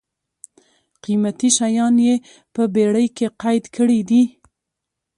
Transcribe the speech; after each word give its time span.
قېمتي 1.03 1.49
شیان 1.57 1.95
یې 2.07 2.15
په 2.53 2.61
بېړۍ 2.73 3.07
کې 3.17 3.27
قید 3.41 3.65
کړي 3.75 3.99
دي. 4.09 4.23